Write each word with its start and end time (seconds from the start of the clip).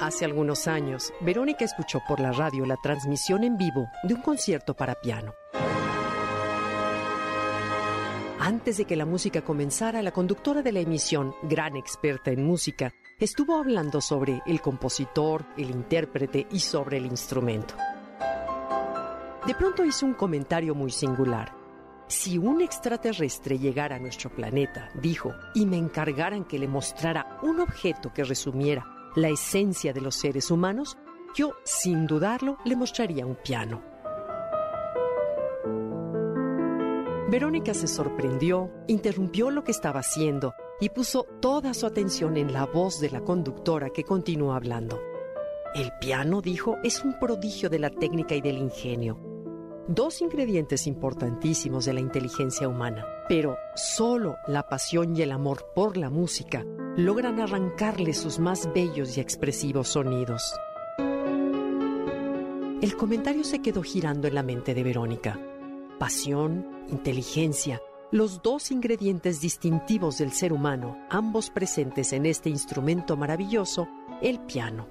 hace 0.00 0.24
algunos 0.24 0.66
años, 0.66 1.12
Verónica 1.20 1.64
escuchó 1.64 2.00
por 2.06 2.20
la 2.20 2.32
radio 2.32 2.64
la 2.64 2.76
transmisión 2.76 3.44
en 3.44 3.56
vivo 3.56 3.88
de 4.02 4.14
un 4.14 4.22
concierto 4.22 4.74
para 4.74 4.94
piano. 4.94 5.34
Antes 8.40 8.78
de 8.78 8.84
que 8.84 8.96
la 8.96 9.04
música 9.04 9.42
comenzara, 9.42 10.00
la 10.00 10.12
conductora 10.12 10.62
de 10.62 10.72
la 10.72 10.80
emisión, 10.80 11.34
gran 11.42 11.76
experta 11.76 12.30
en 12.30 12.44
música, 12.44 12.92
estuvo 13.18 13.58
hablando 13.58 14.00
sobre 14.00 14.40
el 14.46 14.60
compositor, 14.60 15.44
el 15.56 15.70
intérprete 15.70 16.46
y 16.50 16.60
sobre 16.60 16.98
el 16.98 17.06
instrumento. 17.06 17.74
De 19.46 19.54
pronto 19.54 19.84
hizo 19.84 20.06
un 20.06 20.14
comentario 20.14 20.74
muy 20.74 20.90
singular. 20.90 21.52
Si 22.06 22.38
un 22.38 22.62
extraterrestre 22.62 23.58
llegara 23.58 23.96
a 23.96 23.98
nuestro 23.98 24.30
planeta, 24.30 24.88
dijo, 24.94 25.34
y 25.54 25.66
me 25.66 25.76
encargaran 25.76 26.44
que 26.44 26.58
le 26.58 26.68
mostrara 26.68 27.38
un 27.42 27.60
objeto 27.60 28.14
que 28.14 28.24
resumiera 28.24 28.97
la 29.18 29.28
esencia 29.28 29.92
de 29.92 30.00
los 30.00 30.14
seres 30.14 30.50
humanos, 30.50 30.96
yo, 31.34 31.52
sin 31.64 32.06
dudarlo, 32.06 32.58
le 32.64 32.76
mostraría 32.76 33.26
un 33.26 33.36
piano. 33.36 33.82
Verónica 37.28 37.74
se 37.74 37.86
sorprendió, 37.86 38.70
interrumpió 38.86 39.50
lo 39.50 39.62
que 39.62 39.72
estaba 39.72 40.00
haciendo 40.00 40.54
y 40.80 40.88
puso 40.88 41.24
toda 41.40 41.74
su 41.74 41.84
atención 41.84 42.36
en 42.36 42.52
la 42.52 42.64
voz 42.64 43.00
de 43.00 43.10
la 43.10 43.20
conductora 43.20 43.90
que 43.90 44.04
continuó 44.04 44.54
hablando. 44.54 44.98
El 45.74 45.90
piano, 46.00 46.40
dijo, 46.40 46.76
es 46.82 47.04
un 47.04 47.18
prodigio 47.18 47.68
de 47.68 47.80
la 47.80 47.90
técnica 47.90 48.34
y 48.34 48.40
del 48.40 48.56
ingenio. 48.56 49.20
Dos 49.88 50.22
ingredientes 50.22 50.86
importantísimos 50.86 51.84
de 51.84 51.92
la 51.92 52.00
inteligencia 52.00 52.68
humana, 52.68 53.06
pero 53.28 53.56
solo 53.74 54.36
la 54.46 54.66
pasión 54.66 55.14
y 55.14 55.22
el 55.22 55.32
amor 55.32 55.66
por 55.74 55.96
la 55.96 56.08
música 56.08 56.64
logran 56.98 57.38
arrancarle 57.38 58.12
sus 58.12 58.40
más 58.40 58.68
bellos 58.74 59.16
y 59.16 59.20
expresivos 59.20 59.86
sonidos. 59.86 60.42
El 62.82 62.96
comentario 62.96 63.44
se 63.44 63.62
quedó 63.62 63.84
girando 63.84 64.26
en 64.26 64.34
la 64.34 64.42
mente 64.42 64.74
de 64.74 64.82
Verónica. 64.82 65.38
Pasión, 66.00 66.66
inteligencia, 66.88 67.80
los 68.10 68.42
dos 68.42 68.72
ingredientes 68.72 69.40
distintivos 69.40 70.18
del 70.18 70.32
ser 70.32 70.52
humano, 70.52 70.98
ambos 71.08 71.50
presentes 71.50 72.12
en 72.12 72.26
este 72.26 72.50
instrumento 72.50 73.16
maravilloso, 73.16 73.86
el 74.20 74.40
piano. 74.40 74.88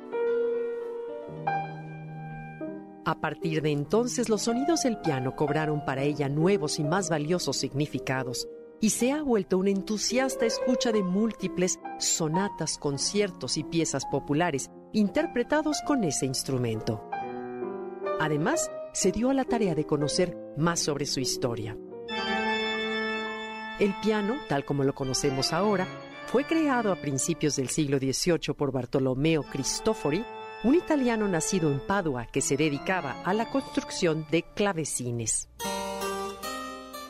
A 3.03 3.19
partir 3.19 3.61
de 3.61 3.71
entonces 3.71 4.29
los 4.29 4.43
sonidos 4.43 4.83
del 4.83 4.97
piano 5.01 5.35
cobraron 5.35 5.83
para 5.83 6.03
ella 6.03 6.29
nuevos 6.29 6.79
y 6.79 6.85
más 6.85 7.09
valiosos 7.09 7.57
significados, 7.57 8.47
y 8.79 8.91
se 8.91 9.11
ha 9.11 9.21
vuelto 9.21 9.57
una 9.57 9.71
entusiasta 9.71 10.45
escucha 10.45 10.91
de 10.91 11.03
múltiples 11.03 11.79
sonatas, 11.99 12.77
conciertos 12.77 13.57
y 13.57 13.63
piezas 13.63 14.05
populares 14.05 14.69
interpretados 14.93 15.81
con 15.85 16.03
ese 16.03 16.25
instrumento. 16.25 17.09
Además, 18.19 18.71
se 18.93 19.11
dio 19.11 19.29
a 19.29 19.33
la 19.33 19.45
tarea 19.45 19.75
de 19.75 19.85
conocer 19.85 20.37
más 20.57 20.79
sobre 20.79 21.05
su 21.05 21.19
historia. 21.19 21.77
El 23.79 23.93
piano, 24.01 24.37
tal 24.49 24.65
como 24.65 24.83
lo 24.83 24.95
conocemos 24.95 25.53
ahora, 25.53 25.87
fue 26.25 26.45
creado 26.45 26.91
a 26.91 26.95
principios 26.95 27.55
del 27.55 27.69
siglo 27.69 27.99
XVIII 27.99 28.53
por 28.55 28.71
Bartolomeo 28.71 29.43
Cristofori, 29.43 30.25
un 30.63 30.75
italiano 30.75 31.27
nacido 31.27 31.71
en 31.71 31.79
Padua 31.79 32.25
que 32.25 32.41
se 32.41 32.57
dedicaba 32.57 33.21
a 33.23 33.33
la 33.33 33.49
construcción 33.51 34.25
de 34.31 34.43
clavecines. 34.43 35.47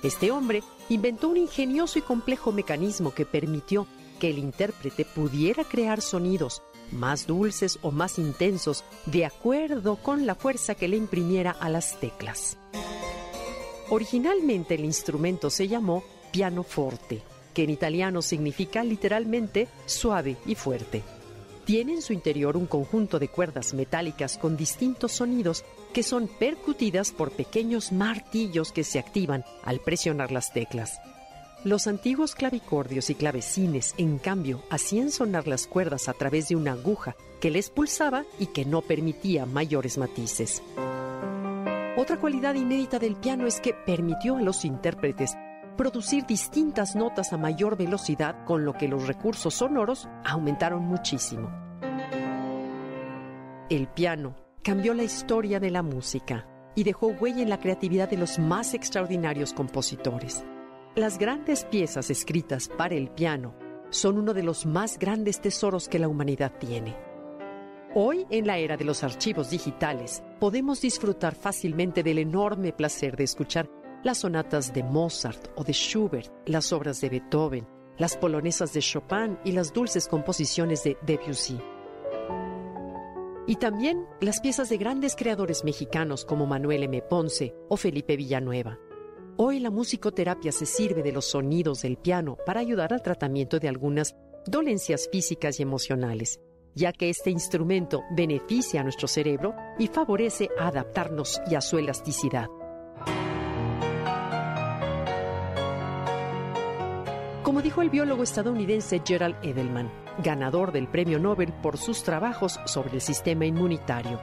Este 0.04 0.32
hombre 0.32 0.64
inventó 0.90 1.30
un 1.30 1.38
ingenioso 1.38 2.00
y 2.00 2.02
complejo 2.02 2.52
mecanismo 2.52 3.14
que 3.14 3.26
permitió 3.26 3.88
que 4.20 4.30
el 4.30 4.38
intérprete 4.38 5.06
pudiera 5.06 5.64
crear 5.64 6.02
sonidos 6.02 6.62
más 6.92 7.28
dulces 7.28 7.80
o 7.82 7.92
más 7.92 8.18
intensos 8.18 8.84
de 9.06 9.26
acuerdo 9.26 9.98
con 9.98 10.26
la 10.26 10.36
fuerza 10.36 10.76
que 10.76 10.88
le 10.88 10.98
imprimiera 10.98 11.52
a 11.52 11.70
las 11.70 12.00
teclas. 12.00 12.58
Originalmente 13.90 14.76
el 14.76 14.86
instrumento 14.86 15.50
se 15.50 15.68
llamó 15.68 16.04
pianoforte, 16.32 17.24
que 17.54 17.64
en 17.64 17.70
italiano 17.70 18.22
significa 18.22 18.84
literalmente 18.84 19.68
suave 19.86 20.38
y 20.46 20.56
fuerte. 20.56 21.04
Tiene 21.68 21.96
en 21.96 22.02
su 22.02 22.14
interior 22.14 22.56
un 22.56 22.66
conjunto 22.66 23.20
de 23.20 23.28
cuerdas 23.28 23.74
metálicas 23.74 24.38
con 24.38 24.56
distintos 24.56 25.12
sonidos 25.12 25.66
que 25.94 26.02
son 26.02 26.30
percutidas 26.30 27.12
por 27.12 27.32
pequeños 27.32 27.92
martillos 27.92 28.72
que 28.72 28.86
se 28.86 29.00
activan 29.00 29.44
al 29.66 29.82
presionar 29.82 30.32
las 30.32 30.54
teclas. 30.54 31.02
Los 31.66 31.88
antiguos 31.88 32.36
clavicordios 32.36 33.10
y 33.10 33.16
clavecines, 33.16 33.96
en 33.98 34.18
cambio, 34.18 34.64
hacían 34.70 35.12
sonar 35.12 35.46
las 35.46 35.68
cuerdas 35.68 36.08
a 36.08 36.14
través 36.14 36.48
de 36.48 36.56
una 36.56 36.72
aguja 36.72 37.18
que 37.42 37.52
les 37.52 37.70
pulsaba 37.70 38.24
y 38.40 38.46
que 38.46 38.64
no 38.64 38.82
permitía 38.82 39.46
mayores 39.46 39.98
matices. 39.98 40.64
Otra 41.98 42.18
cualidad 42.18 42.56
inédita 42.56 42.98
del 42.98 43.18
piano 43.18 43.46
es 43.46 43.60
que 43.60 43.74
permitió 43.74 44.38
a 44.38 44.42
los 44.42 44.64
intérpretes 44.64 45.36
producir 45.78 46.26
distintas 46.26 46.96
notas 46.96 47.32
a 47.32 47.38
mayor 47.38 47.78
velocidad, 47.78 48.44
con 48.44 48.66
lo 48.66 48.74
que 48.74 48.88
los 48.88 49.08
recursos 49.08 49.54
sonoros 49.54 50.10
aumentaron 50.26 50.84
muchísimo. 50.84 51.50
El 53.70 53.88
piano 53.88 54.36
cambió 54.64 54.94
la 54.94 55.04
historia 55.04 55.60
de 55.60 55.72
la 55.72 55.84
música 55.84 56.46
y 56.76 56.84
dejó 56.84 57.08
huella 57.08 57.42
en 57.42 57.50
la 57.50 57.60
creatividad 57.60 58.10
de 58.10 58.18
los 58.18 58.40
más 58.40 58.74
extraordinarios 58.74 59.54
compositores. 59.54 60.44
Las 60.96 61.18
grandes 61.18 61.64
piezas 61.64 62.10
escritas 62.10 62.70
para 62.70 62.96
el 62.96 63.10
piano 63.10 63.54
son 63.90 64.18
uno 64.18 64.34
de 64.34 64.44
los 64.44 64.66
más 64.66 64.98
grandes 64.98 65.40
tesoros 65.40 65.88
que 65.88 66.00
la 66.00 66.08
humanidad 66.08 66.52
tiene. 66.60 66.96
Hoy, 67.96 68.26
en 68.30 68.46
la 68.46 68.58
era 68.58 68.78
de 68.78 68.86
los 68.86 69.04
archivos 69.04 69.50
digitales, 69.50 70.22
podemos 70.40 70.82
disfrutar 70.82 71.36
fácilmente 71.36 72.04
del 72.04 72.20
enorme 72.20 72.74
placer 72.74 73.16
de 73.16 73.24
escuchar 73.24 73.70
las 74.08 74.20
sonatas 74.20 74.74
de 74.74 74.84
Mozart 74.84 75.50
o 75.58 75.66
de 75.66 75.74
Schubert, 75.74 76.32
las 76.46 76.72
obras 76.72 77.02
de 77.02 77.10
Beethoven, 77.10 77.68
las 77.98 78.16
polonesas 78.16 78.72
de 78.72 78.80
Chopin 78.80 79.38
y 79.44 79.52
las 79.52 79.74
dulces 79.74 80.08
composiciones 80.08 80.82
de 80.86 80.98
Debussy. 81.06 81.60
Y 83.48 83.58
también 83.58 84.06
las 84.22 84.40
piezas 84.40 84.70
de 84.70 84.78
grandes 84.78 85.18
creadores 85.18 85.66
mexicanos 85.66 86.24
como 86.24 86.46
Manuel 86.46 86.84
M. 86.84 87.02
Ponce 87.02 87.54
o 87.68 87.76
Felipe 87.76 88.16
Villanueva. 88.16 88.80
Hoy 89.36 89.60
la 89.60 89.72
musicoterapia 89.72 90.54
se 90.54 90.66
sirve 90.66 91.04
de 91.04 91.12
los 91.12 91.26
sonidos 91.26 91.82
del 91.82 91.98
piano 91.98 92.38
para 92.46 92.62
ayudar 92.62 92.94
al 92.94 93.02
tratamiento 93.02 93.60
de 93.60 93.68
algunas 93.68 94.16
dolencias 94.46 95.10
físicas 95.12 95.60
y 95.60 95.64
emocionales, 95.64 96.40
ya 96.76 96.94
que 96.94 97.10
este 97.10 97.30
instrumento 97.30 98.04
beneficia 98.16 98.80
a 98.80 98.84
nuestro 98.84 99.10
cerebro 99.10 99.54
y 99.78 99.88
favorece 99.88 100.48
a 100.58 100.70
adaptarnos 100.70 101.42
y 101.52 101.56
a 101.56 101.62
su 101.62 101.78
elasticidad. 101.78 102.48
Como 107.58 107.64
dijo 107.64 107.82
el 107.82 107.90
biólogo 107.90 108.22
estadounidense 108.22 109.02
Gerald 109.04 109.36
Edelman, 109.42 109.92
ganador 110.24 110.72
del 110.72 110.88
Premio 110.88 111.18
Nobel 111.18 111.52
por 111.52 111.80
sus 111.80 112.04
trabajos 112.04 112.60
sobre 112.66 112.94
el 112.94 113.02
sistema 113.02 113.48
inmunitario, 113.48 114.22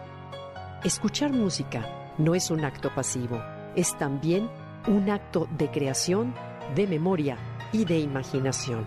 escuchar 0.85 1.33
música 1.33 2.15
no 2.17 2.37
es 2.37 2.53
un 2.53 2.65
acto 2.65 2.95
pasivo, 2.95 3.43
es 3.75 3.99
también 3.99 4.49
un 4.87 5.11
acto 5.11 5.49
de 5.59 5.69
creación, 5.69 6.33
de 6.77 6.87
memoria 6.87 7.37
y 7.73 7.85
de 7.85 7.99
imaginación. 7.99 8.87